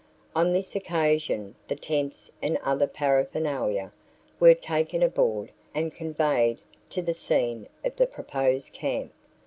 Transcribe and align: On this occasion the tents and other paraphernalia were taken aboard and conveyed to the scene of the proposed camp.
On 0.35 0.51
this 0.51 0.75
occasion 0.75 1.53
the 1.67 1.75
tents 1.75 2.31
and 2.41 2.57
other 2.63 2.87
paraphernalia 2.87 3.91
were 4.39 4.55
taken 4.55 5.03
aboard 5.03 5.51
and 5.75 5.93
conveyed 5.93 6.59
to 6.89 7.03
the 7.03 7.13
scene 7.13 7.69
of 7.85 7.95
the 7.97 8.07
proposed 8.07 8.73
camp. 8.73 9.13